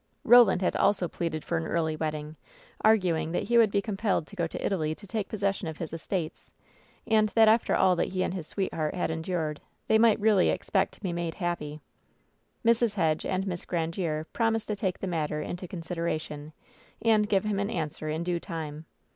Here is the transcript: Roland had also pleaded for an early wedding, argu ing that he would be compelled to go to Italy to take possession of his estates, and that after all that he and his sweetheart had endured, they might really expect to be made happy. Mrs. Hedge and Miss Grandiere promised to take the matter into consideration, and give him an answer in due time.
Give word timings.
Roland 0.23 0.63
had 0.63 0.75
also 0.75 1.07
pleaded 1.07 1.45
for 1.45 1.57
an 1.57 1.67
early 1.67 1.95
wedding, 1.95 2.35
argu 2.83 3.21
ing 3.21 3.31
that 3.33 3.43
he 3.43 3.57
would 3.59 3.69
be 3.69 3.83
compelled 3.83 4.25
to 4.25 4.35
go 4.35 4.47
to 4.47 4.65
Italy 4.65 4.95
to 4.95 5.05
take 5.05 5.29
possession 5.29 5.67
of 5.67 5.77
his 5.77 5.93
estates, 5.93 6.51
and 7.05 7.29
that 7.35 7.47
after 7.47 7.75
all 7.75 7.95
that 7.95 8.07
he 8.07 8.23
and 8.23 8.33
his 8.33 8.47
sweetheart 8.47 8.95
had 8.95 9.11
endured, 9.11 9.61
they 9.87 9.99
might 9.99 10.19
really 10.19 10.49
expect 10.49 10.95
to 10.95 11.01
be 11.01 11.13
made 11.13 11.35
happy. 11.35 11.81
Mrs. 12.65 12.95
Hedge 12.95 13.27
and 13.27 13.45
Miss 13.45 13.63
Grandiere 13.63 14.25
promised 14.33 14.69
to 14.69 14.75
take 14.75 14.97
the 14.97 15.05
matter 15.05 15.39
into 15.39 15.67
consideration, 15.67 16.51
and 17.03 17.29
give 17.29 17.43
him 17.43 17.59
an 17.59 17.69
answer 17.69 18.09
in 18.09 18.23
due 18.23 18.39
time. 18.39 18.85